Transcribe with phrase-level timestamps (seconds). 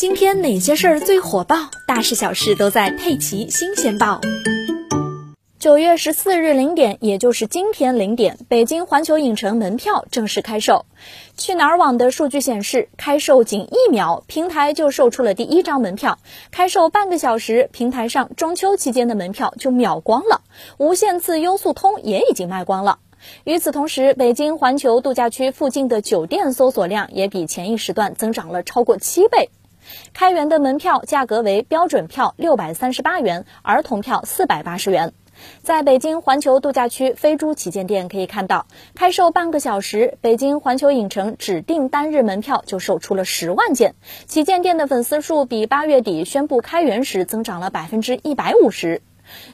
[0.00, 1.56] 今天哪些事儿最火爆？
[1.86, 4.18] 大事小事都在《佩奇新鲜报》。
[5.58, 10.86] 九月十四日零点，也就是今天零点，北京环球影城门票正式开售。
[11.36, 16.18] 去哪儿网的数据显示，开售仅一秒，平台就售出了第一张门票。
[16.50, 20.40] 开售半个小时，平台上中秋期间的门票就秒光了，
[20.78, 23.00] 无限次优速通也已经卖光了。
[23.44, 29.50] 与此同时，北京环球度假区附近的酒店搜索量也比前一时段增长了超过七倍。
[30.12, 35.12] 开园的门票价格为标准票六百三十八元，儿童票四百八十元。
[35.62, 43.94] 在北京环球度假区飞猪旗舰店可以看到，开售半个小时，北京环球影城指定单日门票就售出了十万件，
[44.26, 49.00] 旗舰店的粉丝数比八月底宣布开园时增长了百分之一百五十。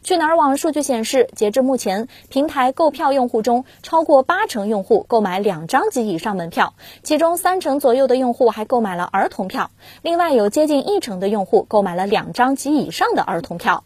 [0.02, 9.70] 去哪儿网数据显示，截至目前，平台购票用户中，超过八成用户购买两张及以上门票，其中三成左右的用户还购买了儿童票，
[10.02, 13.84] 另外有接近一成的用户购买了两张及以上的儿童票。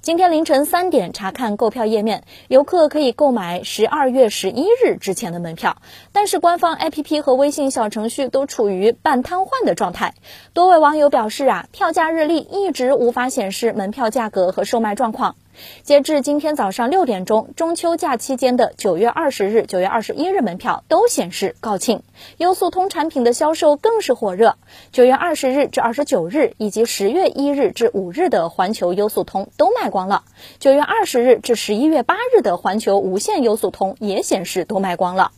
[0.00, 5.76] 今天凌晨三点查看购票页面，游客可以购买十二月十一日之前的门票，
[6.12, 10.14] 但是官方 APP 和微信小程序都处于半瘫痪的状态。
[10.52, 15.36] 多位网友表示啊，票价日历一直无法显示门票价格和售卖状况。
[15.82, 22.00] 截至今天早上六点钟，中秋假期间的九月二十日、九月二十一日门票都显示告罄。
[22.38, 24.56] 优速通产品的销售更是火热，
[24.92, 30.24] 九月二十日至二十九日以及十月一日至五日的环球优速通都卖光了。
[30.58, 35.32] 九月二十日至十一月八日的环球无限优速通也显示都卖光了。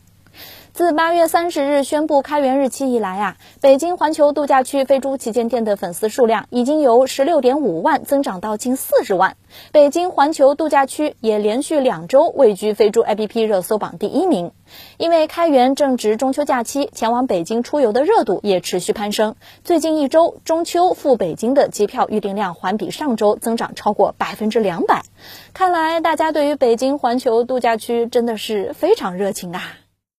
[0.77, 9.37] 自八月三十日宣布开园日期以来啊，北京环球度假区飞猪旗舰店的粉丝数量已经由十六点五万增长到近四十万。
[9.71, 14.51] 北京环球度假区也连续两周位居飞猪 APP 热搜榜第一名。
[14.97, 19.33] 因为开园正值中秋假期，前往北京出游的热度也持续攀升。
[19.63, 25.01] 最近一周，中秋赴北京的机票预订量环比上周增长超过百分之两百。
[25.55, 29.63] 看来大家对于北京环球度假区真的是非常热情啊！